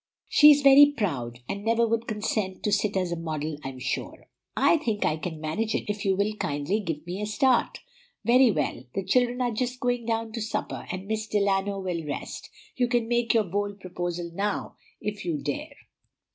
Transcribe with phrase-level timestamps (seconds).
[0.27, 4.27] She is very proud, and never would consent to sit as a model, I'm sure."
[4.57, 7.77] "I think I can manage it, if you will kindly give me a start."
[8.25, 8.83] "Very well.
[8.95, 12.49] The children are just going down to supper, and Miss Delano will rest.
[12.75, 15.75] You can make your bold proposal now, if you dare."